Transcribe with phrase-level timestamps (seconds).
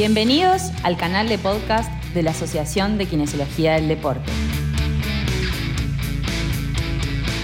[0.00, 4.32] Bienvenidos al canal de podcast de la Asociación de Kinesiología del Deporte.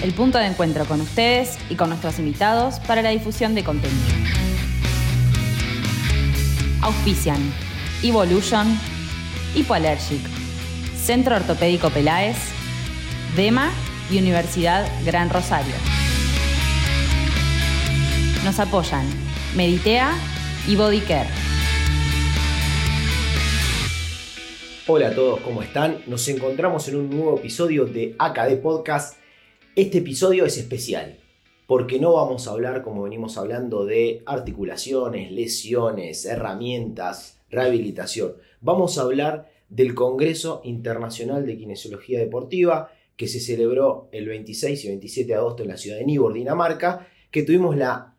[0.01, 4.07] El punto de encuentro con ustedes y con nuestros invitados para la difusión de contenido.
[6.81, 7.37] Auspician
[8.01, 8.75] Evolution,
[9.53, 10.27] Hipoallergic,
[10.95, 12.37] Centro Ortopédico Peláez,
[13.35, 13.69] DEMA
[14.09, 15.75] y Universidad Gran Rosario.
[18.43, 19.05] Nos apoyan
[19.55, 20.11] Meditea
[20.67, 21.46] y Bodycare.
[24.89, 26.01] Hola a todos, ¿cómo están?
[26.07, 29.17] Nos encontramos en un nuevo episodio de AKD Podcast.
[29.75, 31.19] Este episodio es especial
[31.67, 38.35] porque no vamos a hablar, como venimos hablando, de articulaciones, lesiones, herramientas, rehabilitación.
[38.61, 44.87] Vamos a hablar del Congreso Internacional de Kinesiología Deportiva que se celebró el 26 y
[44.87, 48.15] 27 de agosto en la ciudad de Nibor, Dinamarca, que tuvimos la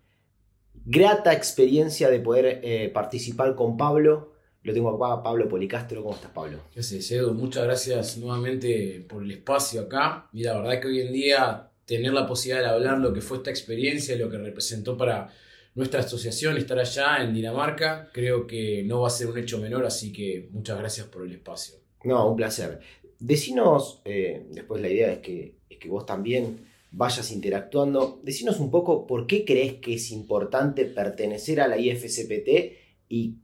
[0.85, 6.03] grata experiencia de poder eh, participar con Pablo, lo tengo acá, Pablo Policastro.
[6.03, 6.59] ¿Cómo estás, Pablo?
[6.73, 7.33] ¿Qué haces, Edu?
[7.35, 10.29] Muchas gracias nuevamente por el espacio acá.
[10.33, 13.39] Y la verdad que hoy en día tener la posibilidad de hablar lo que fue
[13.39, 15.33] esta experiencia, lo que representó para
[15.75, 19.87] nuestra asociación estar allá en Dinamarca, creo que no va a ser un hecho menor,
[19.87, 21.77] así que muchas gracias por el espacio.
[22.05, 22.81] No, un placer.
[23.19, 28.71] Decinos, eh, después la idea es que, es que vos también vayas interactuando, decinos un
[28.71, 33.37] poco por qué crees que es importante pertenecer a la IFCPT y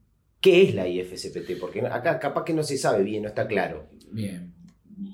[0.44, 1.58] ¿Qué es la IFSPT?
[1.58, 3.88] Porque acá capaz que no se sabe bien, no está claro.
[4.12, 4.52] Bien.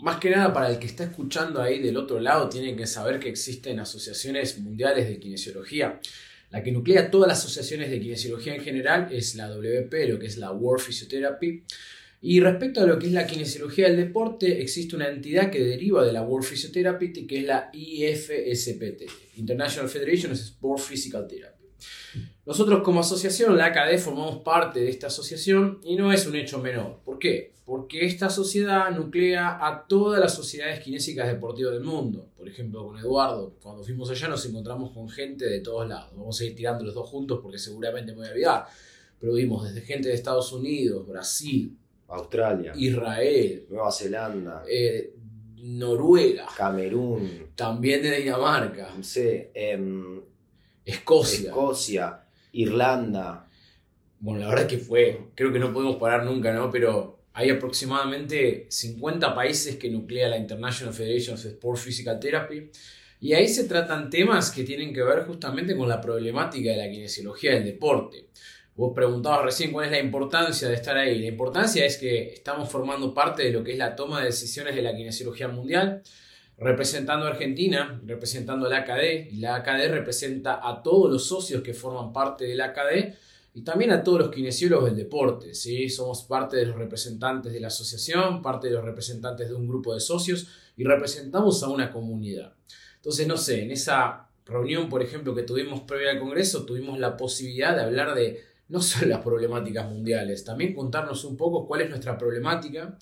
[0.03, 3.21] Más que nada para el que está escuchando ahí del otro lado, tiene que saber
[3.21, 6.01] que existen asociaciones mundiales de kinesiología.
[6.51, 10.27] La que nuclea todas las asociaciones de kinesiología en general es la WP, lo que
[10.27, 11.63] es la World Physiotherapy.
[12.23, 16.05] Y respecto a lo que es la kinesiología del deporte, existe una entidad que deriva
[16.05, 21.61] de la World Physiotherapy, que es la IFSPT, International Federation of Sport Physical Therapy.
[22.51, 26.59] Nosotros como asociación, la AKD, formamos parte de esta asociación y no es un hecho
[26.59, 26.99] menor.
[27.05, 27.53] ¿Por qué?
[27.65, 32.27] Porque esta sociedad nuclea a todas las sociedades kinésicas deportivas del mundo.
[32.37, 36.11] Por ejemplo, con Eduardo, cuando fuimos allá nos encontramos con gente de todos lados.
[36.17, 38.67] Vamos a ir tirando los dos juntos porque seguramente me voy a olvidar.
[39.21, 41.79] Pero vimos desde gente de Estados Unidos, Brasil,
[42.09, 45.15] Australia, Israel, Nueva Zelanda, eh,
[45.55, 50.21] Noruega, Camerún, también de Dinamarca, sí, em,
[50.85, 51.51] Escocia.
[51.51, 52.20] Escocia,
[52.53, 53.47] Irlanda.
[54.19, 56.71] Bueno, la verdad es que fue, creo que no podemos parar nunca, ¿no?
[56.71, 62.71] Pero hay aproximadamente 50 países que nuclea la International Federation of Sport Physical Therapy.
[63.21, 66.91] Y ahí se tratan temas que tienen que ver justamente con la problemática de la
[66.91, 68.29] kinesiología del deporte.
[68.75, 71.19] Vos preguntabas recién cuál es la importancia de estar ahí.
[71.19, 74.75] La importancia es que estamos formando parte de lo que es la toma de decisiones
[74.75, 76.03] de la kinesiología mundial
[76.61, 81.63] representando a Argentina, representando a la AKD, y la AKD representa a todos los socios
[81.63, 83.15] que forman parte de la AKD
[83.55, 85.55] y también a todos los kinesiólogos del deporte.
[85.55, 85.89] ¿sí?
[85.89, 89.95] Somos parte de los representantes de la asociación, parte de los representantes de un grupo
[89.95, 92.53] de socios y representamos a una comunidad.
[92.97, 97.17] Entonces, no sé, en esa reunión, por ejemplo, que tuvimos previa al Congreso, tuvimos la
[97.17, 101.89] posibilidad de hablar de no solo las problemáticas mundiales, también contarnos un poco cuál es
[101.89, 102.99] nuestra problemática,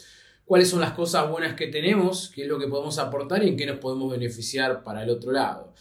[0.48, 3.56] cuáles son las cosas buenas que tenemos, qué es lo que podemos aportar y en
[3.56, 5.74] qué nos podemos beneficiar para el otro lado.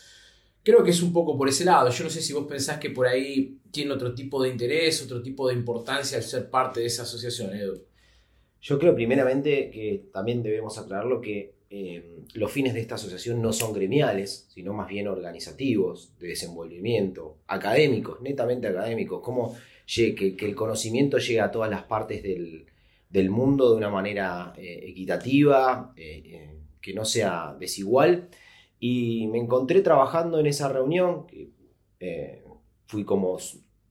[0.61, 1.89] Creo que es un poco por ese lado.
[1.89, 5.21] Yo no sé si vos pensás que por ahí tiene otro tipo de interés, otro
[5.23, 7.81] tipo de importancia al ser parte de esa asociación, Edu.
[8.59, 13.53] Yo creo primeramente que también debemos aclararlo que eh, los fines de esta asociación no
[13.53, 21.19] son gremiales, sino más bien organizativos, de desenvolvimiento, académicos, netamente académicos, como que, el conocimiento
[21.19, 22.65] llegue a todas las partes del,
[23.09, 28.29] del mundo de una manera eh, equitativa, eh, eh, que no sea desigual.
[28.79, 31.49] Y me encontré trabajando en esa reunión, que,
[32.85, 33.37] fui como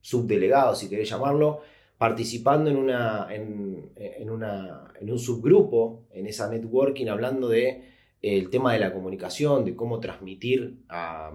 [0.01, 1.61] subdelegado, si querés llamarlo,
[1.99, 7.83] participando en, una, en, una, en un subgrupo, en esa networking, hablando de
[8.23, 11.33] el tema de la comunicación, de cómo transmitir a,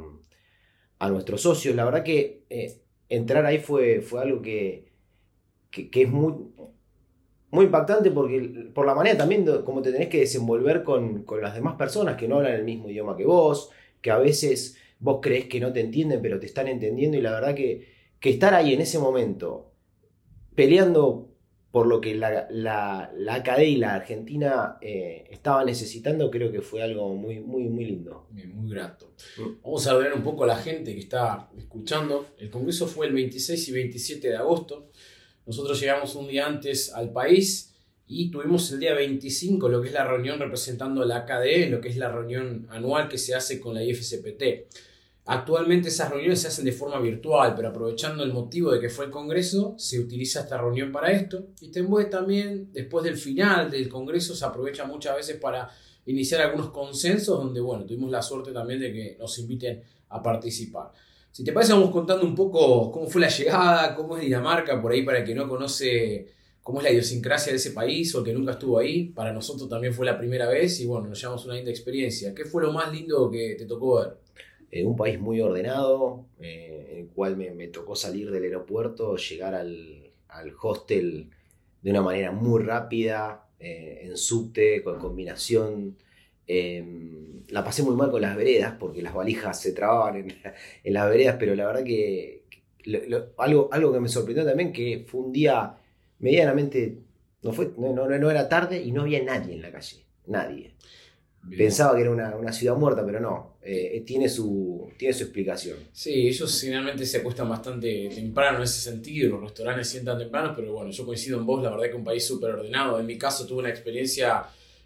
[0.98, 1.76] a nuestros socios.
[1.76, 2.46] La verdad que
[3.10, 4.88] entrar ahí fue, fue algo que,
[5.70, 6.34] que es muy,
[7.52, 11.76] muy impactante porque por la manera también como te tenés que desenvolver con, las demás
[11.76, 13.70] personas que no hablan el mismo idioma que vos,
[14.02, 17.32] que a veces vos crees que no te entienden pero te están entendiendo y la
[17.32, 17.88] verdad que,
[18.20, 19.72] que estar ahí en ese momento
[20.56, 21.32] peleando
[21.72, 26.84] por lo que la, la, la y la Argentina eh, estaba necesitando, creo que fue
[26.84, 28.28] algo muy, muy, muy lindo.
[28.30, 29.14] muy grato.
[29.64, 32.26] Vamos a ver un poco a la gente que está escuchando.
[32.38, 34.90] El Congreso fue el 26 y 27 de agosto.
[35.46, 37.74] Nosotros llegamos un día antes al país
[38.08, 41.90] y tuvimos el día 25 lo que es la reunión representando la AKD, lo que
[41.90, 44.44] es la reunión anual que se hace con la IFCPT.
[45.26, 49.06] Actualmente esas reuniones se hacen de forma virtual, pero aprovechando el motivo de que fue
[49.06, 51.48] el Congreso, se utiliza esta reunión para esto.
[51.62, 55.70] Y después también, después del final del Congreso, se aprovecha muchas veces para
[56.06, 60.92] iniciar algunos consensos donde, bueno, tuvimos la suerte también de que nos inviten a participar.
[61.32, 64.92] Si te parece, vamos contando un poco cómo fue la llegada, cómo es Dinamarca, por
[64.92, 66.28] ahí para el que no conoce
[66.62, 69.06] cómo es la idiosincrasia de ese país o el que nunca estuvo ahí.
[69.06, 72.36] Para nosotros también fue la primera vez y bueno, nos llevamos una linda experiencia.
[72.36, 74.18] ¿Qué fue lo más lindo que te tocó ver?
[74.72, 79.54] Eh, un país muy ordenado, eh, en el cual me, tocó salir del aeropuerto, llegar
[79.54, 80.12] al,
[80.62, 81.30] hostel
[81.82, 85.98] de una manera muy rápida, eh, en subte, con combinación.
[86.48, 90.34] Em, la pasé muy mal con las veredas, porque las valijas se trababan en,
[90.94, 92.44] las veredas, pero la verdad que,
[93.38, 95.78] algo, algo que me sorprendió también, que fue un día
[96.20, 97.00] medianamente,
[97.42, 100.74] no, fue, no, no era tarde y no había nadie en la calle, nadie.
[101.50, 103.58] Pensaba que era una, ciudad muerta, pero no.
[103.64, 105.78] Eh, tiene, su, tiene su explicación.
[105.92, 109.32] Sí, ellos generalmente se acuestan bastante temprano en ese sentido.
[109.32, 111.64] Los restaurantes sientan temprano, pero bueno, yo coincido en vos.
[111.64, 113.00] La verdad que un país súper ordenado.
[113.00, 114.44] En mi caso, tuve una experiencia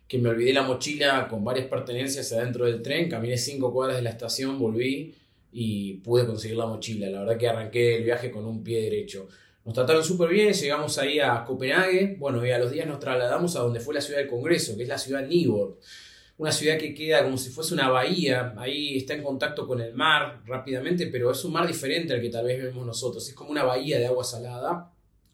[0.08, 3.10] que me olvidé la mochila con varias pertenencias adentro del tren.
[3.10, 5.16] Caminé cinco cuadras de la estación, volví
[5.52, 7.10] y pude conseguir la mochila.
[7.10, 9.28] La verdad que arranqué el viaje con un pie derecho.
[9.64, 12.18] Nos trataron súper bien, llegamos ahí a Copenhague.
[12.20, 14.84] Bueno, y a los días nos trasladamos a donde fue la ciudad del Congreso, que
[14.84, 15.78] es la ciudad de Nyborg
[16.38, 19.94] una ciudad que queda como si fuese una bahía, ahí está en contacto con el
[19.94, 23.52] mar rápidamente, pero es un mar diferente al que tal vez vemos nosotros, es como
[23.52, 24.92] una bahía de agua salada,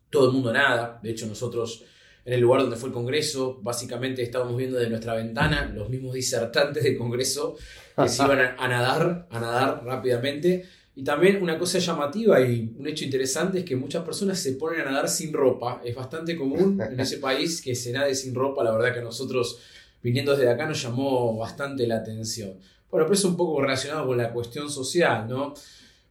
[0.09, 1.83] todo el mundo nada, de hecho nosotros
[2.23, 6.13] en el lugar donde fue el Congreso, básicamente estábamos viendo de nuestra ventana los mismos
[6.13, 7.55] disertantes del Congreso
[7.95, 10.65] que se iban a, nadar, a nadar rápidamente.
[10.95, 14.81] Y también una cosa llamativa y un hecho interesante es que muchas personas se ponen
[14.81, 15.81] a nadar sin ropa.
[15.83, 18.63] Es bastante común en ese país que se nade sin ropa.
[18.63, 19.59] La verdad que nosotros
[20.03, 22.57] viniendo desde acá nos llamó bastante la atención.
[22.89, 25.53] Bueno, pero es un poco relacionado con la cuestión social, ¿no?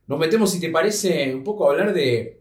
[0.06, 2.39] Nos metemos, si te parece, un poco a hablar de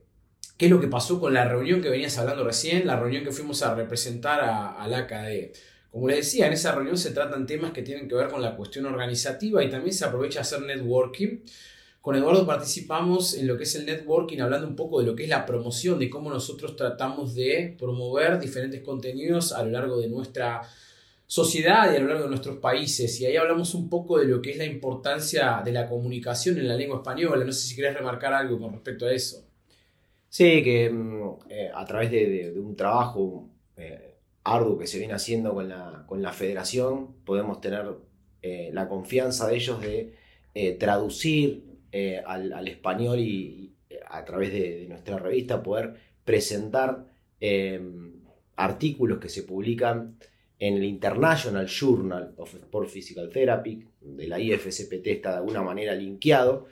[0.59, 3.31] qué es lo que pasó con la reunión que venías hablando recién, la reunión que
[3.31, 5.55] fuimos a representar a, la AKD.
[5.89, 8.57] Como les decía, en esa reunión se tratan temas que tienen que ver con la
[8.57, 11.45] cuestión organizativa y también se aprovecha a hacer networking.
[12.01, 15.23] Con Eduardo participamos en lo que es el networking, hablando un poco de lo que
[15.23, 20.09] es la promoción, de cómo nosotros tratamos de promover diferentes contenidos a lo largo de
[20.09, 20.61] nuestra
[21.25, 23.17] sociedad y a lo largo de nuestros países.
[23.21, 26.67] Y ahí hablamos un poco de lo que es la importancia de la comunicación en
[26.67, 27.45] la lengua española.
[27.45, 29.48] No sé si querés remarcar algo con respecto a eso.
[30.29, 35.53] Sí, que mm, eh, a través de, un trabajo eh, arduo que se viene haciendo
[35.53, 37.85] con la, con la federación, podemos tener
[38.41, 40.13] eh, la confianza de ellos de
[40.77, 41.63] traducir
[42.25, 43.73] al, español y,
[44.09, 45.93] a través de, nuestra revista poder
[46.25, 47.05] presentar
[48.57, 50.17] artículos que se publican
[50.59, 55.95] en el International Journal of Sport Physical Therapy, de la IFSPT está de alguna manera
[55.95, 56.67] linkeado,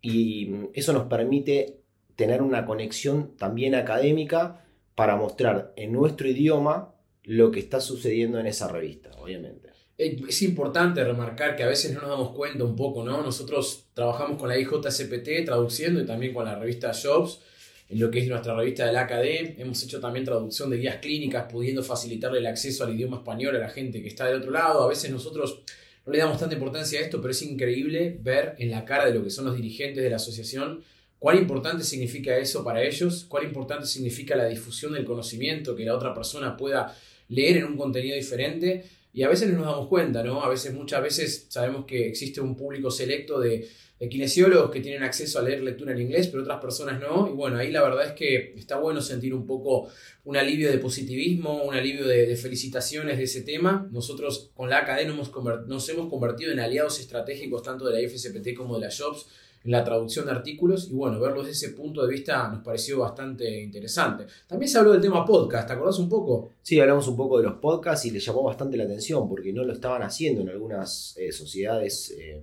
[0.00, 1.79] y mm, eso nos permite
[2.20, 4.62] tener una conexión también académica
[4.94, 9.70] para mostrar en nuestro idioma lo que está sucediendo en esa revista, obviamente.
[9.96, 13.22] Es importante remarcar que a veces no nos damos cuenta un poco, ¿no?
[13.22, 17.40] Nosotros trabajamos con la IJCPT traduciendo y también con la revista Jobs
[17.88, 19.58] en lo que es nuestra revista del AKD.
[19.58, 23.60] Hemos hecho también traducción de guías clínicas, pudiendo facilitarle el acceso al idioma español a
[23.60, 24.84] la gente que está del otro lado.
[24.84, 25.62] A veces nosotros
[26.04, 29.14] no le damos tanta importancia a esto, pero es increíble ver en la cara de
[29.14, 30.84] lo que son los dirigentes de la asociación
[31.20, 35.94] cuán importante significa eso para ellos, cuán importante significa la difusión del conocimiento, que la
[35.94, 36.96] otra persona pueda
[37.28, 38.84] leer en un contenido diferente.
[39.12, 40.42] Y a veces no nos damos cuenta, ¿no?
[40.42, 43.68] A veces, muchas veces sabemos que existe un público selecto de
[44.00, 47.28] de kinesiólogos que tienen acceso a leer lectura en inglés, pero otras personas no.
[47.28, 49.88] Y bueno, ahí la verdad es que está bueno sentir un poco
[50.24, 53.86] un alivio de positivismo, un alivio de, felicitaciones de ese tema.
[53.92, 58.78] Nosotros con la AKD nos hemos, convertido en aliados estratégicos tanto de la IFSPT como
[58.78, 59.26] de la Jobs
[59.62, 63.00] en la traducción de artículos y bueno, verlo desde ese punto de vista nos pareció
[63.00, 64.26] bastante interesante.
[64.46, 66.50] También se habló del tema podcast, ¿te acordás un poco?
[66.62, 69.64] Sí, hablamos un poco de los podcasts y le llamó bastante la atención porque no
[69.64, 72.14] lo estaban haciendo en algunas eh, sociedades.
[72.18, 72.42] Eh,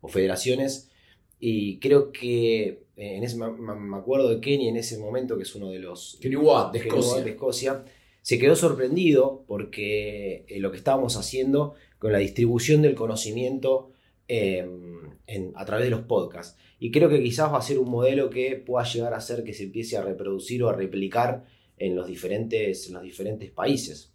[0.00, 0.90] o federaciones.
[1.40, 5.54] Y creo que eh, en ese, me acuerdo de Kenny en ese momento, que es
[5.54, 6.18] uno de los...
[6.20, 7.22] Kenny Watt, de Escocia.
[7.22, 7.84] de Escocia.
[8.22, 13.90] Se quedó sorprendido porque eh, lo que estábamos haciendo con la distribución del conocimiento
[14.28, 16.56] em, a través de los podcasts.
[16.78, 19.52] Y creo que quizás va a ser un modelo que pueda llegar a ser que
[19.52, 21.44] se empiece a reproducir o a replicar
[21.78, 24.12] en los diferentes, en los diferentes países.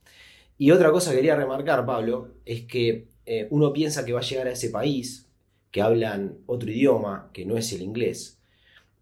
[0.58, 4.24] Y otra cosa que quería remarcar, Pablo, es que eh, uno piensa que va a
[4.24, 5.28] llegar a ese país
[5.72, 8.40] que hablan otro idioma que no es el inglés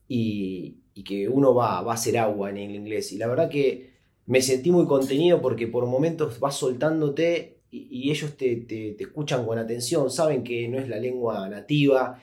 [0.08, 3.12] y, que uno va, va, a hacer agua en el inglés.
[3.12, 3.91] Y la verdad que
[4.27, 10.11] me sentí muy contenido porque por momentos vas soltándote y, ellos te, escuchan con atención,
[10.11, 12.21] saben que no es la lengua nativa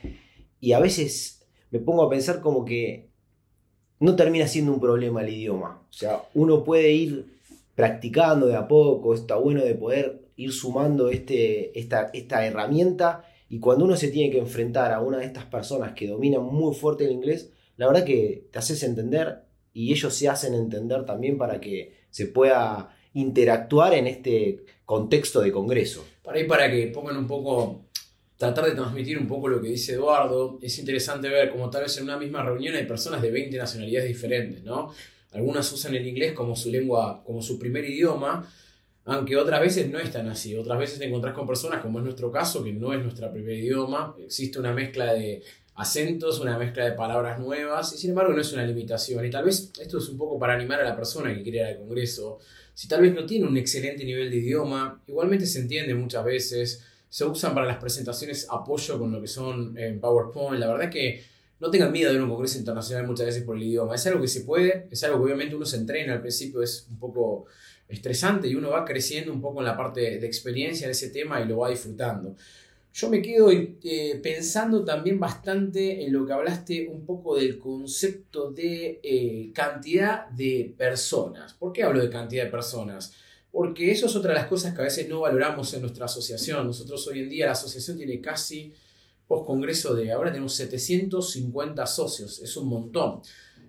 [0.61, 3.09] y a veces me pongo a pensar como que
[3.99, 5.81] no termina siendo un problema el idioma.
[5.89, 7.25] O sea, uno puede ir
[7.75, 13.59] practicando de a poco, está bueno de poder ir sumando este, esta, esta herramienta y
[13.59, 17.05] cuando uno se tiene que enfrentar a una de estas personas que dominan muy fuerte
[17.05, 21.59] el inglés, la verdad que te haces entender y ellos se hacen entender también para
[21.59, 26.05] que se pueda interactuar en este contexto de congreso.
[26.23, 27.85] Para ahí, para que pongan un poco,
[28.37, 31.97] tratar de transmitir un poco lo que dice Eduardo, es interesante ver cómo tal vez
[31.97, 34.91] en una misma reunión hay personas de 20 nacionalidades diferentes, ¿no?
[35.31, 38.51] Algunas usan el inglés como su lengua, como su primer idioma,
[39.05, 40.55] aunque otras veces no es tan así.
[40.55, 43.55] Otras veces te encontrás con personas, como es nuestro caso, que no es nuestro primer
[43.55, 44.15] idioma.
[44.23, 45.43] Existe una mezcla de
[45.79, 49.25] acentos, una mezcla de palabras nuevas, y sin embargo no es una limitación.
[49.25, 51.65] Y tal vez esto es un poco para animar a la persona que quiere ir
[51.65, 52.39] al Congreso.
[52.73, 56.83] Si tal vez no tiene un excelente nivel de idioma, igualmente se entiende muchas veces.
[57.07, 60.59] Se usan para las presentaciones apoyo con lo que son en eh, PowerPoint.
[60.59, 61.23] La verdad que
[61.61, 63.95] no tengan miedo de ir a un congreso internacional muchas veces por el idioma.
[63.95, 66.87] Es algo que se puede, es algo que obviamente uno se entrena al principio, es
[66.89, 67.45] un poco
[67.87, 71.39] estresante y uno va creciendo un poco en la parte de experiencia en ese tema
[71.41, 72.35] y lo va disfrutando.
[72.91, 78.51] Yo me quedo eh, pensando también bastante en lo que hablaste un poco del concepto
[78.51, 81.53] de eh, cantidad de personas.
[81.53, 83.13] ¿Por qué hablo de cantidad de personas?
[83.51, 86.65] Porque eso es otra de las cosas que a veces no valoramos en nuestra asociación.
[86.65, 88.73] Nosotros hoy en día la asociación tiene casi,
[89.27, 93.21] post congreso de ahora tenemos 750 socios, es un montón.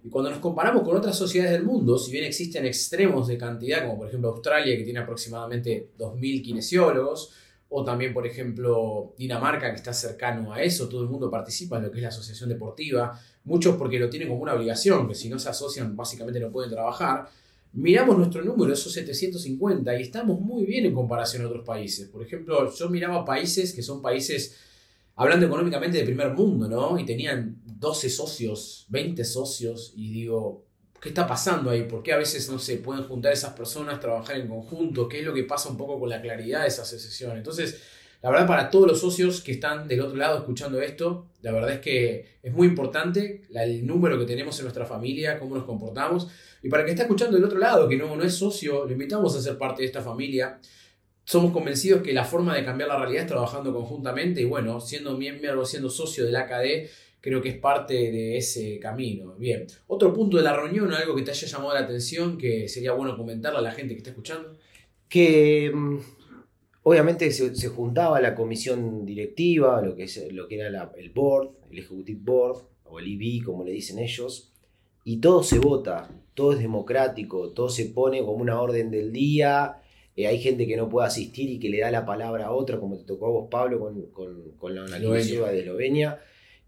[0.02, 3.82] Y cuando nos comparamos con otras sociedades del mundo, si bien existen extremos de cantidad,
[3.82, 7.32] como por ejemplo Australia, que tiene aproximadamente 2.000 kinesiólogos,
[7.72, 11.84] o también, por ejemplo, Dinamarca, que está cercano a eso, todo el mundo participa en
[11.84, 15.28] lo que es la asociación deportiva, muchos porque lo tienen como una obligación, que si
[15.28, 17.28] no se asocian básicamente no pueden trabajar.
[17.72, 22.08] Miramos nuestro número, esos 750, y estamos muy bien en comparación a otros países.
[22.08, 24.56] Por ejemplo, yo miraba países que son países
[25.14, 26.98] hablando económicamente de primer mundo, ¿no?
[26.98, 30.64] Y tenían 12 socios, 20 socios, y digo,
[31.00, 31.84] ¿qué está pasando ahí?
[31.84, 35.08] ¿Por qué a veces no se pueden juntar esas personas, trabajar en conjunto?
[35.08, 37.36] ¿Qué es lo que pasa un poco con la claridad de esa asociación?
[37.36, 37.80] Entonces,
[38.22, 41.72] la verdad, para todos los socios que están del otro lado escuchando esto, la verdad
[41.72, 46.28] es que es muy importante el número que tenemos en nuestra familia, cómo nos comportamos.
[46.62, 48.92] Y para el que está escuchando del otro lado, que no, no es socio, lo
[48.92, 50.60] invitamos a ser parte de esta familia
[51.30, 55.16] somos convencidos que la forma de cambiar la realidad es trabajando conjuntamente y bueno, siendo
[55.16, 56.90] miembro, siendo socio del AKD,
[57.20, 59.34] creo que es parte de ese camino.
[59.36, 62.92] Bien, otro punto de la reunión, algo que te haya llamado la atención, que sería
[62.92, 64.56] bueno comentarle a la gente que está escuchando.
[65.08, 65.98] Que mm,
[66.84, 71.78] obviamente se, juntaba la comisión directiva, lo que, es, lo que era el board, el
[71.78, 74.52] executive board, o el IB, como le dicen ellos,
[75.04, 79.80] y todo se vota, todo es democrático, todo se pone como una orden del día
[80.16, 82.78] eh, hay gente que no puede asistir y que le da la palabra a otra,
[82.78, 83.80] como te tocó a vos, Pablo,
[84.12, 86.20] con, la iniciativa de Eslovenia.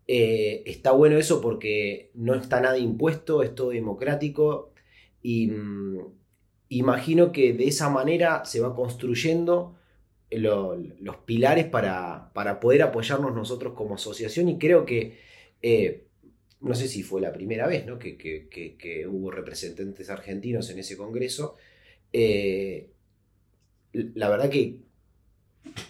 [0.06, 4.72] Eh, está bueno eso porque no está nada impuesto, es todo democrático
[5.22, 5.98] y mm,
[6.68, 9.76] imagino que de esa manera se va construyendo
[10.30, 15.18] los pilares para, para, poder apoyarnos nosotros como asociación y creo que,
[15.60, 16.06] eh,
[16.60, 17.98] no sé si fue la primera vez ¿no?
[17.98, 21.56] que, que, hubo representantes argentinos en ese congreso,
[23.92, 24.78] la verdad que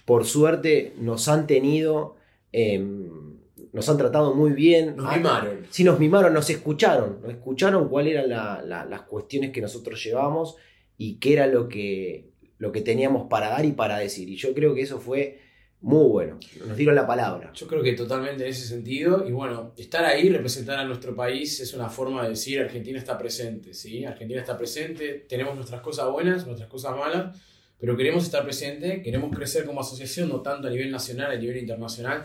[0.04, 2.16] por suerte nos han tenido,
[2.52, 3.31] em,
[3.72, 4.96] nos han tratado muy bien.
[4.96, 5.66] Nos mimaron.
[5.70, 8.28] Sí, nos mimaron, nos escucharon, nos escucharon cuáles eran
[8.68, 10.56] las cuestiones que nosotros llevamos
[10.98, 14.28] y qué era lo que, lo que teníamos para dar y para decir.
[14.28, 15.40] Y yo creo que eso fue
[15.80, 16.38] muy bueno.
[16.66, 17.50] Nos dieron la palabra.
[17.54, 19.26] Yo creo que totalmente en ese sentido.
[19.26, 23.16] Y bueno, estar ahí, representar a nuestro país, es una forma de decir Argentina está
[23.18, 23.74] presente.
[23.74, 24.04] ¿sí?
[24.04, 27.38] Argentina está presente, tenemos nuestras cosas buenas, nuestras cosas malas
[27.82, 31.56] pero queremos estar presente, queremos crecer como asociación, no tanto a nivel nacional, a nivel
[31.56, 32.22] internacional.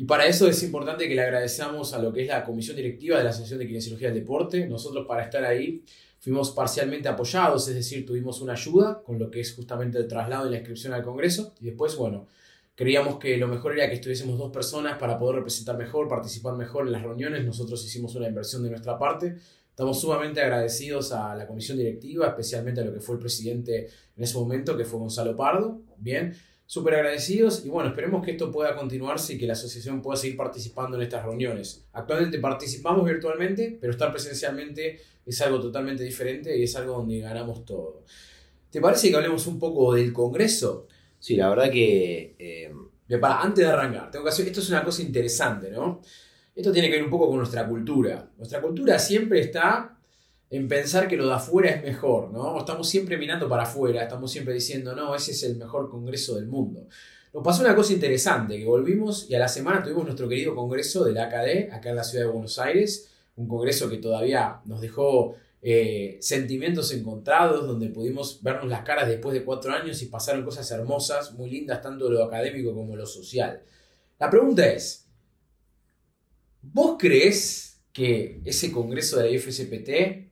[0.00, 3.18] Y para eso es importante que le agradecemos a lo que es la comisión directiva
[3.18, 4.66] de la Asociación de Kinesiología del Deporte.
[4.66, 5.84] Nosotros para estar ahí
[6.20, 10.46] fuimos parcialmente apoyados, es decir, tuvimos una ayuda con lo que es justamente el traslado
[10.46, 11.52] y la inscripción al Congreso.
[11.60, 12.28] Y después, bueno,
[12.74, 16.86] creíamos que lo mejor era que estuviésemos dos personas para poder representar mejor, participar mejor
[16.86, 17.44] en las reuniones.
[17.44, 19.36] Nosotros hicimos una inversión de nuestra parte
[19.80, 24.22] Estamos sumamente agradecidos a la comisión directiva, especialmente a lo que fue el presidente en
[24.22, 25.80] ese momento, que fue Gonzalo Pardo.
[25.96, 26.36] Bien,
[26.70, 30.36] súper agradecidos y bueno, esperemos que esto pueda continuarse y que la asociación pueda seguir
[30.36, 31.84] participando en estas reuniones.
[31.92, 37.64] Actualmente participamos virtualmente, pero estar presencialmente es algo totalmente diferente y es algo donde ganamos
[37.64, 38.04] todo.
[38.70, 40.86] ¿Te parece que hablemos un poco del Congreso?
[41.18, 42.36] Sí, la verdad que...
[42.38, 42.72] Eh...
[43.20, 46.00] para, antes de arrancar, tengo que hacer, esto es una cosa interesante, ¿no?
[46.54, 48.30] Esto tiene que ver un poco con nuestra cultura.
[48.38, 49.98] Nuestra cultura siempre está
[50.50, 52.58] en pensar que lo de afuera es mejor, ¿no?
[52.58, 56.48] Estamos siempre mirando para afuera, estamos siempre diciendo, no, ese es el mejor congreso del
[56.48, 56.88] mundo.
[57.32, 61.04] nos pasó una cosa interesante, que volvimos y a la semana tuvimos nuestro querido congreso
[61.04, 64.80] de la AKD, acá en la ciudad de Buenos Aires, un congreso que todavía nos
[64.80, 70.44] dejó eh, sentimientos encontrados, donde pudimos vernos las caras después de cuatro años y pasaron
[70.44, 73.62] cosas hermosas, muy lindas, tanto lo académico como lo social.
[74.18, 75.06] La pregunta es,
[76.60, 80.29] ¿vos crees que ese congreso de la IFSPT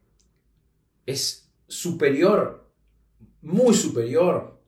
[1.10, 2.70] es superior,
[3.42, 4.60] muy superior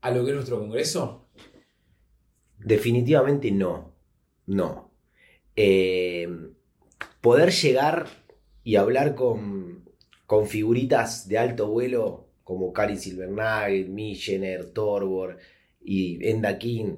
[0.00, 1.28] a lo que es nuestro congreso?
[2.58, 3.94] Definitivamente no.
[4.46, 4.90] No.
[5.54, 6.28] Eh,
[7.20, 8.06] poder llegar
[8.62, 9.84] y hablar con,
[10.26, 15.38] con figuritas de alto vuelo como Karin Silvernagel, Michener, Torbor
[15.82, 16.96] y Enda King,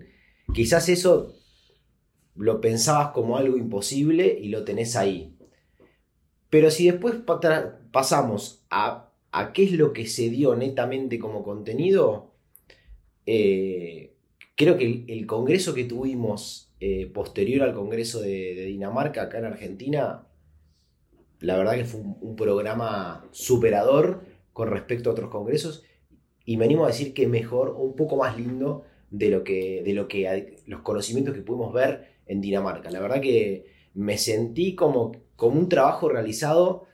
[0.52, 1.34] quizás eso
[2.34, 5.34] lo pensabas como algo imposible y lo tenés ahí.
[6.50, 7.16] Pero si después
[7.90, 12.32] pasamos a, a, qué es lo que se dio netamente como contenido,
[13.30, 14.14] eh,
[14.58, 20.26] creo que el, congreso que tuvimos eh, posterior al congreso de, Dinamarca acá en Argentina,
[21.40, 25.84] la verdad que fue un, programa superador con respecto a otros congresos
[26.44, 29.82] y me animo a decir que mejor o un poco más lindo de lo que,
[29.84, 32.90] de lo que los conocimientos que pudimos ver en Dinamarca.
[32.90, 36.87] La verdad que me sentí como, como un trabajo realizado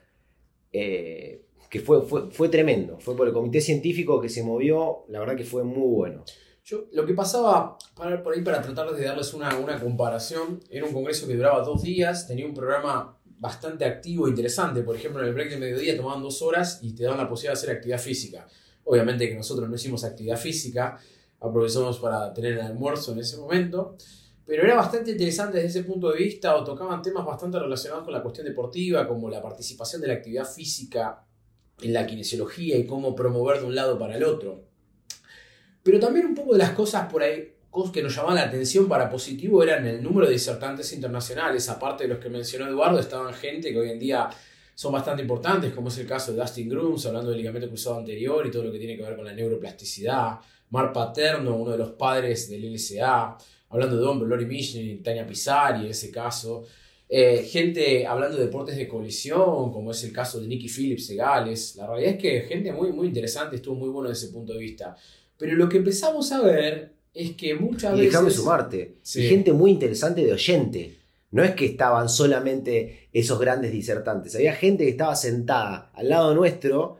[0.77, 2.99] eh, que fue, fue, tremendo.
[2.99, 6.23] Fue por el comité científico que se movió, la verdad que fue muy bueno.
[6.63, 10.85] Yo, lo que pasaba para, por ahí para tratar de darles una, una comparación, era
[10.85, 14.81] un congreso que duraba dos días, tenía un programa bastante activo e interesante.
[14.81, 17.53] Por ejemplo, en el break de mediodía tomaban dos horas y te daban la posibilidad
[17.53, 18.47] de hacer actividad física.
[18.83, 20.97] Obviamente que nosotros no hicimos actividad física,
[21.39, 23.95] aprovechamos para tener el almuerzo en ese momento.
[24.45, 28.13] Pero era bastante interesante desde ese punto de vista, o tocaban temas bastante relacionados con
[28.13, 31.25] la cuestión deportiva, como la participación de la actividad física
[31.81, 34.65] en la kinesiología y cómo promover de un lado para el otro.
[35.83, 37.55] Pero también un poco de las cosas por ahí
[37.91, 41.67] que nos llamaban la atención para positivo eran el número de disertantes internacionales.
[41.67, 44.29] Aparte de los que mencionó Eduardo, estaban gente que hoy en día
[44.73, 48.47] son bastante importantes, como es el caso de Dustin Grooms, hablando del ligamento cruzado anterior
[48.47, 50.39] y todo lo que tiene que ver con la neuroplasticidad.
[50.69, 53.37] Mar Paterno, uno de los padres del LSA
[53.75, 56.65] hablando de Don Lori Michelin, Tania Pisari en ese caso.
[57.07, 61.15] Eh, gente hablando de deportes de colisión, como es el caso de Nicky Phillips de
[61.15, 61.75] Gales.
[61.75, 64.59] La realidad es que gente muy, muy interesante, estuvo muy bueno desde ese punto de
[64.59, 64.95] vista.
[65.37, 68.11] Pero lo que empezamos a ver es que muchas y veces.
[68.13, 68.95] Déjame sumarte.
[69.03, 70.97] gente muy interesante de oyente.
[71.31, 74.35] No es que estaban solamente esos grandes disertantes.
[74.35, 76.97] Había gente que estaba sentada al lado nuestro,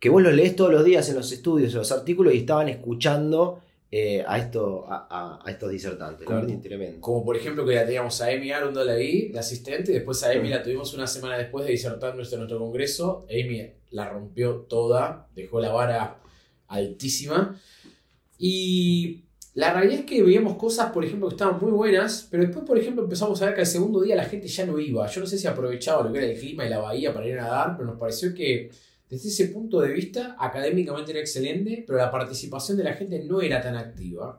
[0.00, 2.68] que vos los lees todos los días en los estudios, en los artículos, y estaban
[2.68, 6.26] escuchando eh, a, esto, a, estos disertantes.
[6.26, 6.46] Como,
[7.00, 10.50] como, por ejemplo que ya teníamos a Amy Arundel ahí, de asistente, después a Amy
[10.50, 13.26] la tuvimos una semana después de disertar nuestro, nuestro congreso.
[13.30, 16.18] Amy la rompió toda, dejó la vara
[16.66, 17.58] altísima.
[18.38, 19.24] Y
[19.54, 22.78] la realidad es que veíamos cosas, por ejemplo, que estaban muy buenas, pero después, por
[22.78, 25.06] ejemplo, empezamos a ver que al segundo día la gente ya no iba.
[25.06, 27.38] Yo no sé si aprovechaba lo que era el clima y la bahía para ir
[27.38, 28.70] a nadar, pero nos pareció que
[29.08, 33.40] desde ese punto de vista, académicamente era excelente, pero la participación de la gente no
[33.40, 34.38] era tan activa.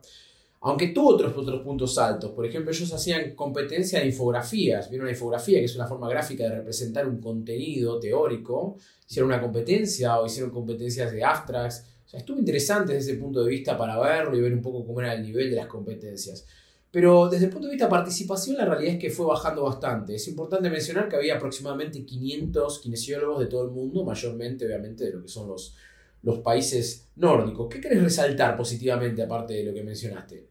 [0.62, 2.32] Aunque tuvo otros, otros puntos altos.
[2.32, 4.90] Por ejemplo, ellos hacían competencia de infografías.
[4.90, 8.78] Vieron una infografía, que es una forma gráfica de representar un contenido teórico.
[9.08, 11.86] Hicieron una competencia o hicieron competencias de abstracts.
[12.06, 14.86] O sea, estuvo interesante desde ese punto de vista para verlo y ver un poco
[14.86, 16.46] cómo era el nivel de las competencias.
[16.92, 20.16] Pero desde el punto de vista de participación, la realidad es que fue bajando bastante.
[20.16, 25.14] Es importante mencionar que había aproximadamente 500 kinesiólogos de todo el mundo, mayormente, obviamente, de
[25.14, 25.76] lo que son los,
[26.24, 27.68] los países nórdicos.
[27.70, 30.48] ¿Qué querés resaltar positivamente, aparte de lo que mencionaste?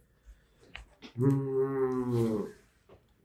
[1.16, 2.42] Mm,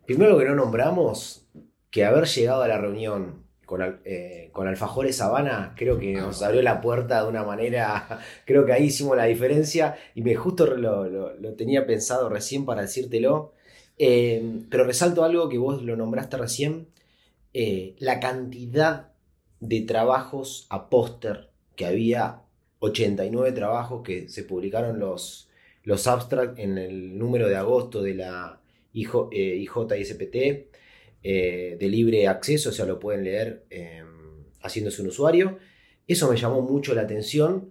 [0.07, 1.45] primero que no nombramos,
[1.91, 6.61] que haber llegado a la reunión con, eh, con Alfajores Habana, creo que nos abrió
[6.61, 11.31] la puerta de una manera, creo que ahí hicimos la diferencia y me justo lo,
[11.55, 13.53] tenía pensado recién para decírtelo,
[13.97, 16.87] eh, pero resalto algo que vos lo nombraste recién,
[17.53, 19.11] eh, la cantidad
[19.59, 22.41] de trabajos a póster que había,
[22.79, 25.49] 89 trabajos que se publicaron los,
[25.83, 28.59] los abstracts en el número de agosto de la
[28.91, 30.72] IJ, IJSPT
[31.23, 34.05] eh, de libre acceso, o sea, lo pueden leer em,
[34.61, 35.57] haciéndose un usuario.
[36.05, 37.69] Eso me llamó mucho la atención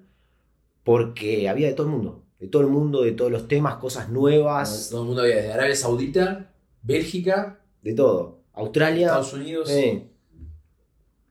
[0.85, 4.09] porque había de todo el mundo, de todo el mundo, de todos los temas, cosas
[4.09, 4.89] nuevas.
[4.91, 9.71] Todo el mundo había, de Arabia Saudita, Bélgica, de todo, Australia, Estados Unidos.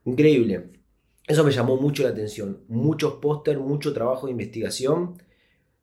[0.05, 0.71] increíble.
[1.27, 2.63] Eso me llamó mucho la atención.
[2.67, 5.21] Muchos póster, mucho trabajo de investigación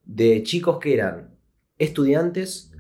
[0.05, 1.37] de chicos que eran
[1.79, 2.73] estudiantes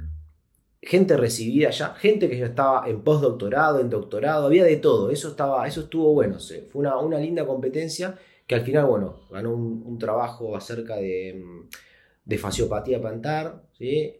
[0.88, 5.28] gente recibida ya, gente que ya estaba en postdoctorado, en doctorado, había de todo, eso,
[5.28, 9.98] estaba, eso estuvo bueno, fue una, una, linda competencia que al final, bueno, ganó un,
[9.98, 11.44] trabajo acerca de,
[12.24, 14.14] de fasiopatía plantar, ¿sí?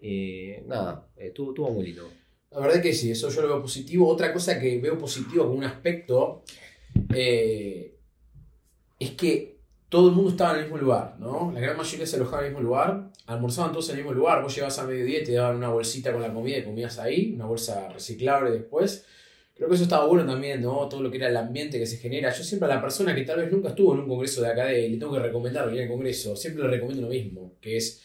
[0.67, 2.07] Nada, estuvo, estuvo muy lindo.
[2.51, 4.07] La verdad que sí, eso yo lo veo positivo.
[4.07, 6.43] Otra cosa que veo positivo como un aspecto
[7.15, 7.95] eh,
[8.99, 9.58] es que
[9.89, 11.51] todo el mundo estaba en el mismo lugar, ¿no?
[11.53, 14.43] La gran mayoría se alojaba en el mismo lugar, almorzaban todos en el mismo lugar,
[14.43, 17.33] vos llegabas a mediodía y te daban una bolsita con la comida y comías ahí,
[17.35, 19.07] una bolsa reciclable después.
[19.55, 20.89] Creo que eso estaba bueno también, ¿no?
[20.89, 22.31] Todo lo que era el ambiente que se genera.
[22.31, 24.87] Yo siempre a la persona que tal vez nunca estuvo en un congreso de academia
[24.87, 28.03] y le tengo que recomendar venir al congreso, siempre le recomiendo lo mismo, que es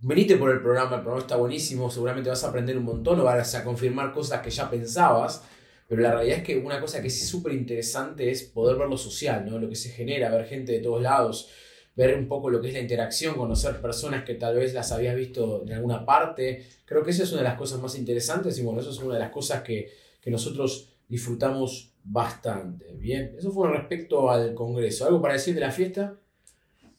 [0.00, 3.24] venite por el programa, el programa está buenísimo, seguramente vas a aprender un montón o
[3.24, 5.44] vas a confirmar cosas que ya pensabas,
[5.90, 8.96] pero la realidad es que una cosa que es súper interesante es poder ver lo
[8.96, 9.58] social, ¿no?
[9.58, 11.50] lo que se genera, ver gente de todos lados,
[11.96, 15.16] ver un poco lo que es la interacción, conocer personas que tal vez las habías
[15.16, 16.64] visto en alguna parte.
[16.84, 19.14] Creo que esa es una de las cosas más interesantes y bueno, eso es una
[19.14, 22.94] de las cosas que, que nosotros disfrutamos bastante.
[22.94, 25.06] Bien, eso fue respecto al Congreso.
[25.06, 26.16] ¿Algo para decir de la fiesta?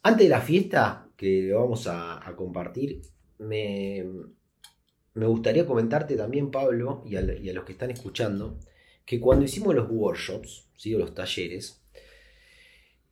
[0.03, 3.03] Antes de la fiesta, que vamos a, compartir,
[3.37, 4.05] me,
[5.13, 8.59] me, gustaría comentarte también, Pablo, y a, los que están escuchando,
[9.11, 10.91] que cuando hicimos los workshops, ¿sí?
[10.91, 11.81] los talleres,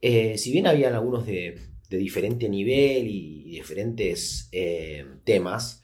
[0.01, 1.59] eh, si bien habían algunos de,
[1.89, 5.83] diferente nivel y diferentes eh, temas,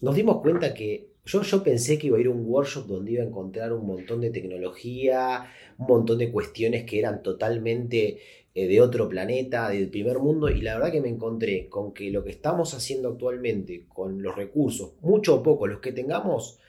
[0.00, 3.10] nos dimos cuenta que yo, yo pensé que iba a ir a un workshop donde
[3.10, 8.20] iba a encontrar un montón de tecnología, un montón de cuestiones que eran totalmente
[8.54, 12.12] eh, de otro planeta, del primer mundo, y la verdad que me encontré con que
[12.12, 16.60] lo que estamos haciendo actualmente con los recursos, mucho o poco, los que tengamos,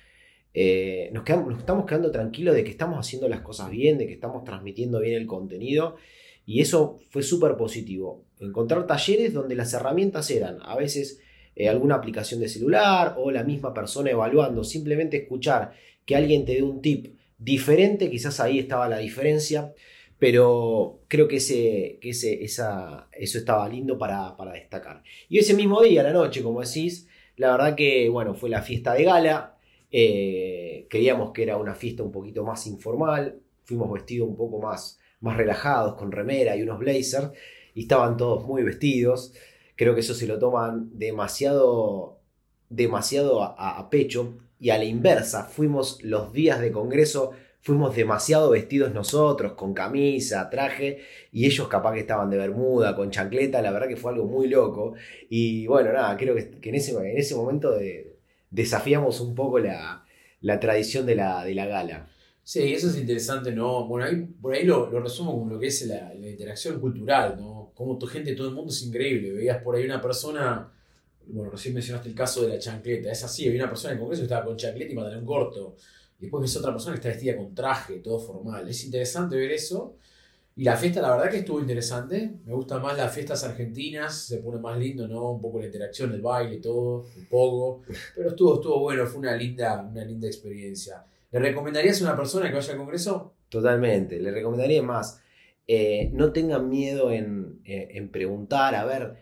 [0.54, 4.44] eh, nos, estamos quedando tranquilos de que estamos haciendo las cosas bien, de que estamos
[4.44, 5.96] transmitiendo bien el contenido,
[6.46, 8.26] y eso fue súper positivo.
[8.40, 11.22] Encontrar talleres donde las herramientas eran a veces
[11.56, 15.74] eh, alguna aplicación de celular o la misma persona evaluando, simplemente escuchar
[16.06, 19.74] que alguien te dé un tip diferente, quizás ahí estaba la diferencia.
[20.20, 25.04] Pero creo que, ese, que ese, esa, eso estaba lindo para, destacar.
[25.28, 28.94] Y ese mismo día, la noche, como decís, la verdad que bueno, fue la fiesta
[28.94, 29.53] de gala.
[29.94, 33.40] Eh, creíamos que era una fiesta un poquito más informal.
[33.64, 37.30] Fuimos vestidos un poco más, más relajados, con remera y unos blazers.
[37.74, 39.34] Y estaban todos muy vestidos.
[39.78, 42.20] Creo que eso se lo toman demasiado,
[42.70, 44.38] demasiado a pecho.
[44.60, 47.32] Y a la inversa, fuimos los días de congreso
[47.64, 51.00] fuimos demasiado vestidos nosotros, con camisa, traje,
[51.32, 54.48] y ellos capaz que estaban de bermuda, con chancleta, la verdad que fue algo muy
[54.50, 54.96] loco.
[55.30, 57.72] Y bueno, nada, creo que, en, ese, en ese momento
[58.54, 60.06] desafiamos un poco la,
[60.62, 62.08] tradición de la, de la gala.
[62.44, 63.88] Sí, eso es interesante, ¿no?
[63.88, 67.72] Bueno, ahí, por ahí lo, resumo como lo que es la, interacción cultural, ¿no?
[67.74, 69.32] Como tu gente, todo el mundo es increíble.
[69.32, 70.72] Veías por ahí una persona,
[71.28, 74.02] bueno, recién mencionaste el caso de la chancleta, es así, había una persona en el
[74.02, 75.76] Congreso que estaba con chancleta y pantalón corto.
[76.20, 78.70] Después ves otra persona que está vestida con traje, todo formal.
[78.70, 79.98] Es interesante ver eso.
[80.56, 82.36] Y la fiesta, la verdad que estuvo interesante.
[82.46, 85.32] Me gustan más las fiestas argentinas, se pone más lindo, ¿no?
[85.32, 87.82] Un poco la interacción, el baile, todo, un poco.
[88.16, 91.06] Pero estuvo, estuvo bueno, fue una linda, una linda experiencia.
[91.32, 93.34] ¿Le recomendarías a una persona que vaya al congreso?
[93.50, 95.22] Totalmente, le recomendaría más.
[95.68, 99.16] Eh, no tengan miedo en, eh, en preguntar, a ver,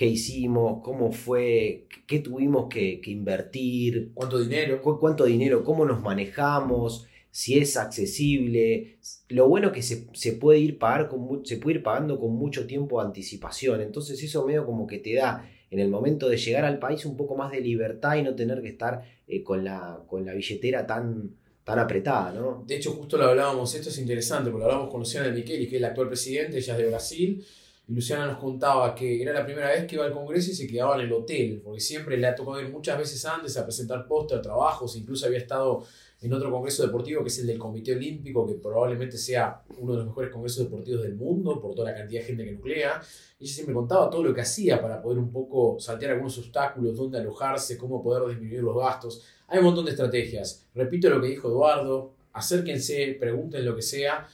[0.00, 4.12] qué hicimos, cómo fue, qué tuvimos que, invertir.
[4.14, 4.80] ¿Cuánto dinero?
[4.80, 8.98] cuánto dinero, cómo nos manejamos, si es accesible.
[9.28, 12.66] Lo bueno es que se, puede ir pagar con, se puede ir pagando con mucho
[12.66, 13.80] tiempo de anticipación.
[13.80, 17.16] Entonces eso medio como que te da en el momento de llegar al país un
[17.16, 20.86] poco más de libertad y no tener que estar eh, con, la, con la billetera
[20.86, 21.30] tan,
[21.62, 22.64] tan apretada, ¿no?
[22.66, 25.76] De hecho, justo lo hablábamos, esto es interesante, porque lo hablábamos con Luciana Micheli, que
[25.76, 27.46] es el actual presidente, ella es de Brasil,
[27.90, 30.94] Luciana nos contaba que era la primera vez que iba al Congreso y se quedaba
[30.94, 34.40] en el hotel, porque siempre le ha tocado ir muchas veces antes a presentar póster,
[34.40, 35.84] trabajos, incluso había estado
[36.20, 39.98] en otro congreso deportivo que es el del Comité Olímpico, que probablemente sea uno de
[39.98, 43.00] los mejores congresos deportivos del mundo por toda la cantidad de gente que nuclea.
[43.40, 46.96] Y ella siempre contaba todo lo que hacía para poder un poco saltear algunos obstáculos,
[46.96, 49.24] dónde alojarse, cómo poder disminuir los gastos.
[49.48, 50.66] Hay un montón de estrategias.
[50.74, 54.28] Repito lo que dijo Eduardo, acérquense, pregunten lo que sea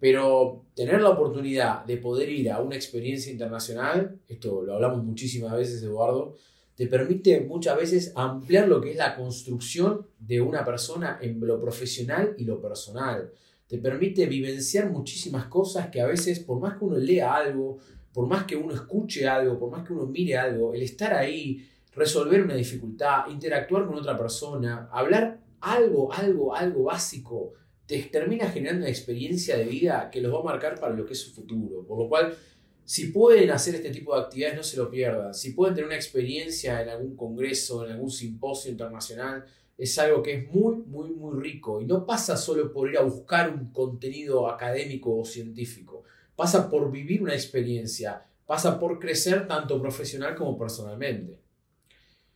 [0.00, 5.52] pero tener la oportunidad de poder ir a una experiencia internacional, esto lo hablamos muchísimas
[5.56, 6.36] veces, Eduardo,
[6.76, 11.60] te permite muchas veces ampliar lo que es la construcción de una persona en lo
[11.60, 13.32] profesional y lo personal.
[13.66, 17.78] Te permite vivenciar muchísimas cosas que a veces, por más que uno lea algo,
[18.12, 21.68] por más que uno escuche algo, por más que uno mire algo, el estar ahí,
[21.96, 27.54] resolver una dificultad, interactuar con otra persona, hablar algo, algo, algo básico,
[27.88, 31.14] te termina generando una experiencia de vida que los va a marcar para lo que
[31.14, 31.86] es su futuro.
[31.86, 32.36] Por lo cual,
[32.84, 35.32] si pueden hacer este tipo de actividades, no se lo pierdan.
[35.32, 39.46] Si pueden tener una experiencia en algún congreso, en algún simposio internacional,
[39.78, 41.80] es algo que es muy, muy, muy rico.
[41.80, 46.04] Y no pasa solo por ir a buscar un contenido académico o científico.
[46.36, 51.40] Pasa por vivir una experiencia, pasa por crecer tanto profesional como personalmente.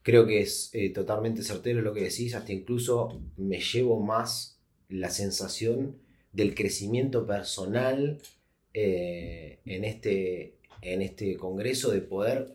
[0.00, 4.51] Creo que es eh, totalmente certero lo que decís, hasta incluso me llevo más
[4.92, 5.96] la sensación
[6.32, 8.18] del crecimiento personal
[8.74, 12.54] eh, en, este, en este congreso, de poder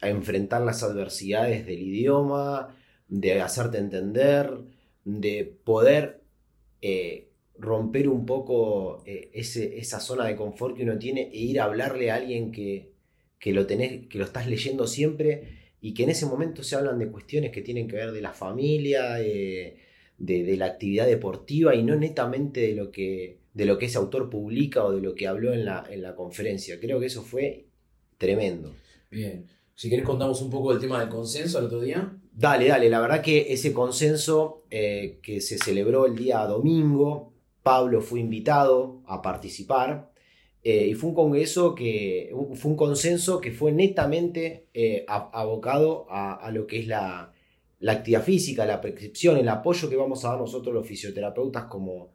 [0.00, 2.76] enfrentar las adversidades del idioma,
[3.08, 4.50] de hacerte entender,
[5.04, 6.22] de poder
[6.80, 11.64] eh, romper un poco ese, esa zona de confort que uno tiene e ir a
[11.64, 12.92] hablarle a alguien que,
[13.38, 17.08] que, lo, que lo estás leyendo siempre y que en ese momento se hablan de
[17.08, 19.20] cuestiones que tienen que ver de la familia,
[20.22, 24.30] de, la actividad deportiva y no netamente de lo que, de lo que ese autor
[24.30, 26.78] publica o de lo que habló en la, en la conferencia.
[26.80, 27.66] Creo que eso fue
[28.18, 28.72] tremendo.
[29.10, 29.46] Bien.
[29.74, 32.16] Si querés contamos un poco del tema del consenso al otro día.
[32.32, 32.88] Dale, dale.
[32.88, 37.32] La verdad que ese consenso eh, que se celebró el día domingo,
[37.64, 40.12] Pablo fue invitado a participar.
[40.62, 46.48] Eh, y fue un congreso que, fue un consenso que fue netamente eh, abocado a,
[46.52, 47.31] lo que es la,
[47.90, 52.12] actividad física, la prescripción, el apoyo que vamos a dar nosotros los fisioterapeutas como,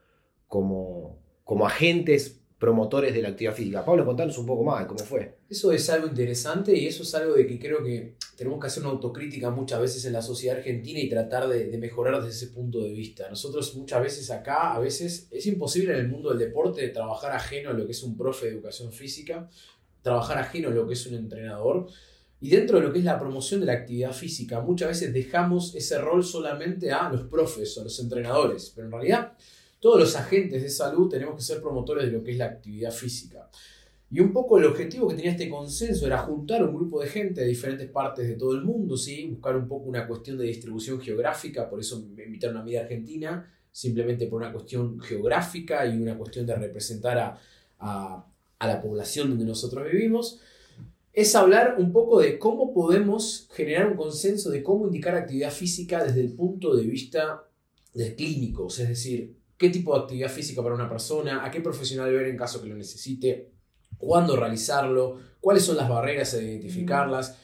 [0.48, 3.86] como, como agentes promotores de la actividad física.
[3.86, 5.38] Pablo, contanos un poco más de cómo fue.
[5.50, 8.84] Eso es algo interesante y eso es algo de que creo que tenemos que hacer
[8.84, 12.80] una autocrítica muchas veces en la sociedad argentina y tratar de, mejorar desde ese punto
[12.82, 13.30] de vista.
[13.30, 17.70] Nosotros muchas veces acá, a veces es imposible en el mundo del deporte trabajar ajeno
[17.70, 19.50] a lo que es un profe de educación física,
[20.02, 21.88] trabajar ajeno a lo que es un entrenador.
[22.40, 25.74] Y dentro de lo que es la promoción de la actividad física, muchas veces dejamos
[25.74, 29.34] ese rol solamente a los profes o a los entrenadores, pero en realidad
[29.80, 32.92] todos los agentes de salud tenemos que ser promotores de lo que es la actividad
[32.92, 33.50] física.
[34.10, 37.42] Y un poco el objetivo que tenía este consenso era juntar un grupo de gente
[37.42, 39.26] de diferentes partes de todo el mundo, ¿sí?
[39.28, 42.80] buscar un poco una cuestión de distribución geográfica, por eso me invitaron a mí de
[42.80, 47.18] Argentina, simplemente por una cuestión geográfica y una cuestión de representar
[47.80, 48.26] a,
[48.60, 50.40] a la población donde nosotros vivimos,
[51.18, 56.04] es hablar un poco de cómo podemos generar un consenso de cómo indicar actividad física
[56.04, 57.44] desde el punto de vista
[57.92, 62.14] de clínicos, es decir, qué tipo de actividad física para una persona, a qué profesional
[62.14, 63.50] ver en caso que lo necesite,
[63.98, 67.36] cuándo realizarlo, cuáles son las barreras de identificarlas.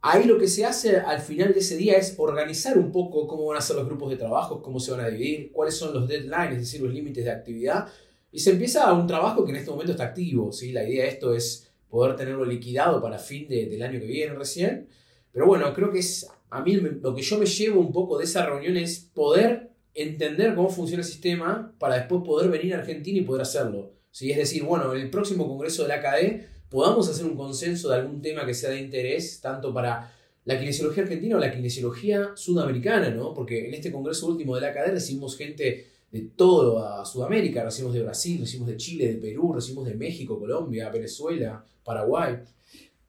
[0.00, 3.44] Ahí lo que se hace al final de ese día es organizar un poco cómo
[3.44, 6.08] van a ser los grupos de trabajo, cómo se van a dividir, cuáles son los
[6.08, 7.88] deadlines, es decir, los límites de actividad.
[8.32, 10.50] Y se empieza un trabajo que en este momento está activo.
[10.50, 10.72] ¿sí?
[10.72, 14.88] La idea de esto es poder tenerlo liquidado para fin del año que viene recién.
[15.32, 18.24] Pero bueno, creo que es a mí lo que yo me llevo un poco de
[18.24, 23.18] esa reunión es poder entender cómo funciona el sistema para después poder venir a Argentina
[23.18, 23.92] y poder hacerlo.
[24.10, 24.30] ¿sí?
[24.30, 27.96] Es decir, bueno, en el próximo congreso de la ACAE podamos hacer un consenso de
[27.96, 33.10] algún tema que sea de interés, tanto para la kinesiología argentina o la kinesiología sudamericana,
[33.10, 33.34] ¿no?
[33.34, 38.02] Porque en este congreso último de la ACAE recibimos gente de toda Sudamérica, recibimos de
[38.02, 42.38] Brasil, recibimos de Chile, de Perú, recibimos de México, Colombia, Venezuela, Paraguay.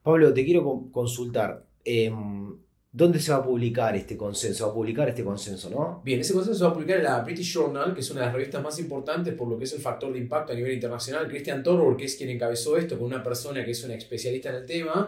[0.04, 1.66] Pablo, te quiero consultar.
[1.84, 2.56] Em,
[2.92, 4.66] ¿Dónde se va a publicar este consenso?
[4.66, 6.02] Va a publicar este consenso, ¿no?
[6.04, 8.26] Bien, ese consenso se va a publicar en la British Journal, que es una de
[8.26, 11.28] las revistas más importantes por lo que es el factor de impacto a nivel internacional.
[11.28, 14.56] Christian Torborg, que es quien encabezó esto, con una persona que es una especialista en
[14.56, 15.08] el tema.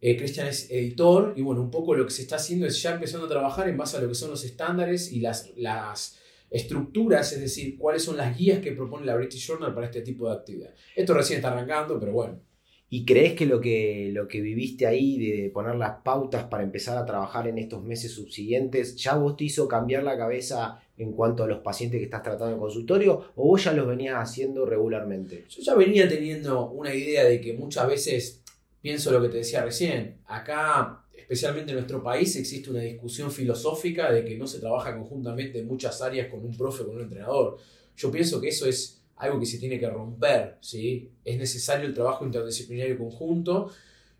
[0.00, 2.94] Eh, Christian es editor y bueno, un poco lo que se está haciendo es ya
[2.94, 6.18] empezando a trabajar en base a lo que son los estándares y las, las
[6.50, 10.28] estructuras, es decir, cuáles son las guías que propone la British Journal para este tipo
[10.28, 10.74] de actividad.
[10.94, 12.40] Esto recién está arrancando, pero bueno.
[12.88, 16.96] ¿Y crees que lo, que lo que viviste ahí de poner las pautas para empezar
[16.96, 21.42] a trabajar en estos meses subsiguientes, ya vos te hizo cambiar la cabeza en cuanto
[21.42, 25.44] a los pacientes que estás tratando en consultorio o vos ya los venías haciendo regularmente?
[25.48, 28.42] Yo ya venía teniendo una idea de que muchas veces,
[28.80, 34.12] pienso lo que te decía recién, acá, especialmente en nuestro país, existe una discusión filosófica
[34.12, 37.58] de que no se trabaja conjuntamente en muchas áreas con un profe, con un entrenador.
[37.96, 41.10] Yo pienso que eso es algo que se tiene que romper, ¿sí?
[41.24, 43.72] Es necesario el trabajo interdisciplinario conjunto.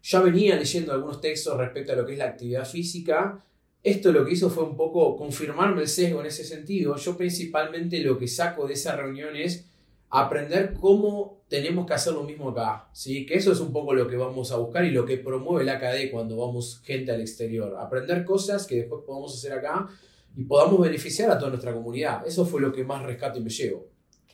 [0.03, 3.41] Ya venía leyendo algunos textos respecto a lo que es la actividad física.
[3.85, 6.97] Esto lo que hizo fue un poco confirmarme el sesgo en ese sentido.
[6.97, 9.67] Yo principalmente lo que saco de esa reunión es
[10.11, 13.27] aprender cómo tenemos que hacer lo mismo acá, ¿sí?
[13.27, 15.75] Que eso es un poco lo que vamos a buscar y lo que promueve la
[15.75, 17.77] AKD cuando vamos gente al exterior.
[17.79, 19.89] Aprender cosas que después podamos hacer acá
[20.37, 22.27] y podamos beneficiar a toda nuestra comunidad.
[22.27, 23.87] Eso fue lo que más rescato y me llevo.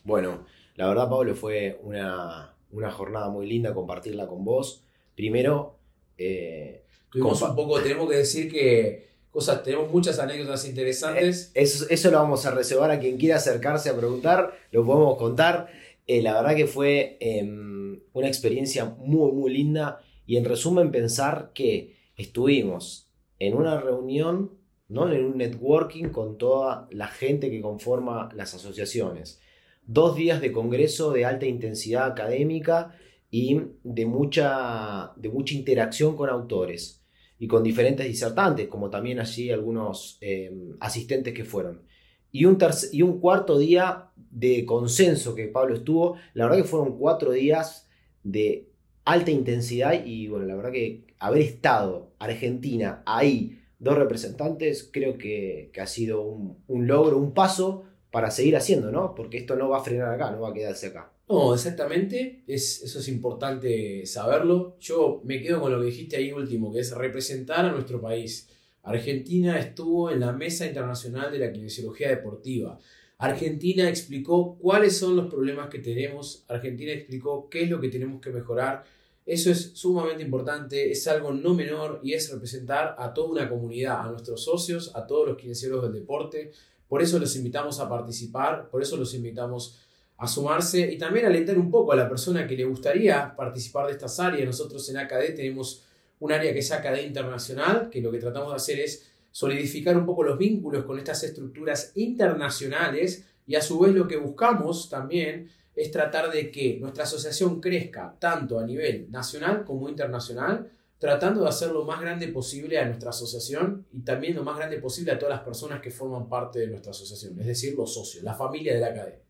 [0.04, 2.54] Bueno, la verdad, Pablo, fue una,
[2.92, 4.84] jornada muy linda compartirla con vos.
[5.14, 5.78] Primero,
[6.16, 11.50] eh, tuvimos un poco, tenemos que decir que cosas, tenemos muchas anécdotas interesantes.
[11.54, 15.66] Eh, eso, lo vamos a reservar a quien quiera acercarse a preguntar, lo podemos contar.
[16.06, 21.50] Eh, la verdad que fue em, una experiencia muy, muy linda y en resumen pensar
[21.54, 23.08] que estuvimos
[23.40, 24.52] en una reunión,
[24.88, 25.10] ¿no?
[25.12, 29.40] en un networking con toda la gente que conforma las asociaciones
[29.86, 32.96] dos días de congreso de alta intensidad académica
[33.30, 37.01] y de mucha, de mucha interacción con autores
[37.42, 41.82] y con diferentes disertantes, como también allí algunos em, asistentes que fueron.
[42.30, 42.56] Y un,
[42.92, 47.88] y un cuarto día de consenso que Pablo estuvo, la verdad que fueron cuatro días
[48.22, 48.68] de
[49.04, 55.72] alta intensidad y bueno, la verdad que haber estado Argentina ahí, dos representantes, creo que,
[55.80, 59.16] ha sido un, logro, un paso para seguir haciendo, ¿no?
[59.16, 61.10] Porque esto no va a frenar acá, no va a quedarse acá.
[61.32, 64.76] No, exactamente, es, eso es importante saberlo.
[64.78, 68.50] Yo me quedo con lo que dijiste ahí último, que es representar a nuestro país.
[68.82, 72.78] Argentina estuvo en la Mesa Internacional de la Kinesiología Deportiva.
[73.16, 78.20] Argentina explicó cuáles son los problemas que tenemos, Argentina explicó qué es lo que tenemos
[78.20, 78.84] que mejorar.
[79.24, 84.02] Eso es sumamente importante, es algo no menor y es representar a toda una comunidad,
[84.02, 86.52] a nuestros socios, a todos los kinesiólogos del deporte.
[86.86, 89.78] Por eso los invitamos a participar, por eso los invitamos
[90.22, 93.92] a sumarse y también alentar un poco a la persona que le gustaría participar de
[93.92, 94.46] estas áreas.
[94.46, 95.84] Nosotros en ACAD tenemos
[96.20, 100.06] un área que es ACAD Internacional, que lo que tratamos de hacer es solidificar un
[100.06, 105.50] poco los vínculos con estas estructuras internacionales y a su vez lo que buscamos también
[105.74, 111.48] es tratar de que nuestra asociación crezca tanto a nivel nacional como internacional, tratando de
[111.48, 115.18] hacer lo más grande posible a nuestra asociación y también lo más grande posible a
[115.18, 118.72] todas las personas que forman parte de nuestra asociación, es decir, los socios, la familia
[118.72, 119.21] de la academia.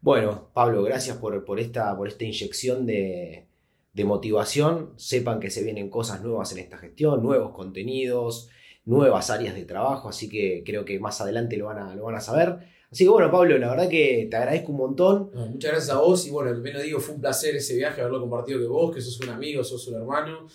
[0.00, 3.46] Bueno, Pablo, gracias por, por, esta, por esta inyección de,
[3.92, 4.92] de motivación.
[4.96, 8.48] Sepan que se vienen cosas nuevas en esta gestión, nuevos contenidos,
[8.84, 12.14] nuevas áreas de trabajo, así que creo que más adelante lo van a, lo van
[12.14, 12.58] a saber.
[12.90, 15.30] Así que bueno, Pablo, la verdad que te agradezco un montón.
[15.34, 18.20] muchas gracias a vos y bueno, me lo digo, fue un placer ese viaje, haberlo
[18.20, 20.46] compartido con vos, que sos un amigo, sos un hermano.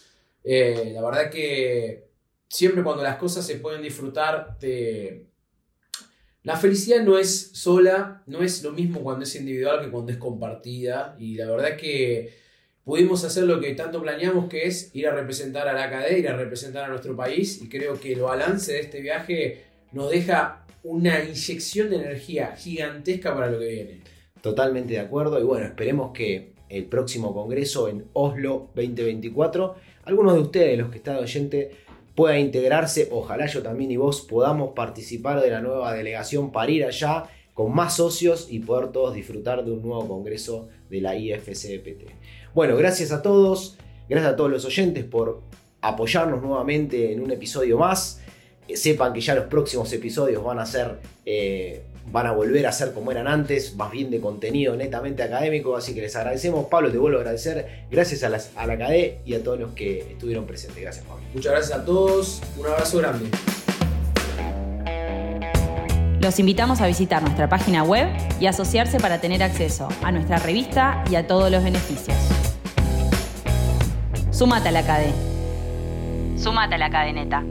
[0.43, 2.08] Eh, la verdad que
[2.47, 5.27] siempre cuando las cosas se pueden disfrutar, te...
[6.43, 10.17] la felicidad no es sola, no es lo mismo cuando es individual que cuando es
[10.17, 12.34] compartida y la verdad que
[12.84, 16.27] pudimos hacer lo que tanto planeamos, que es ir a representar a la academia, ir
[16.27, 20.65] a representar a nuestro país, y creo que el balance de este viaje nos deja
[20.84, 24.01] una inyección de energía gigantesca para lo que viene.
[24.41, 30.39] Totalmente de acuerdo, y bueno, esperemos que el próximo congreso en Oslo 2024, algunos de
[30.41, 31.71] ustedes, los que están oyente,
[32.15, 36.86] pueda integrarse, ojalá yo también y vos podamos participar de la nueva delegación para ir
[36.86, 42.10] allá con más socios y poder todos disfrutar de un nuevo congreso de la IFCPT.
[42.54, 43.78] Bueno, gracias a todos,
[44.10, 45.41] gracias a todos los oyentes por
[45.82, 48.21] apoyarnos nuevamente en un episodio más.
[48.67, 52.71] Eh, sepan que ya los próximos episodios van a ser, eh, van a volver a
[52.71, 56.67] ser como eran antes, más bien de contenido netamente académico, así que les agradecemos.
[56.67, 57.85] Pablo, te vuelvo a agradecer.
[57.89, 60.81] Gracias a, a la CADE y a todos los que estuvieron presentes.
[60.81, 61.23] Gracias, Pablo.
[61.33, 62.41] Muchas gracias a todos.
[62.57, 63.29] Un abrazo grande.
[66.21, 68.07] Los invitamos a visitar nuestra página web
[68.39, 72.15] y asociarse para tener acceso a nuestra revista y a todos los beneficios.
[74.31, 75.13] Sumate a la cadena.
[76.37, 77.43] Sumate a la cadeneta.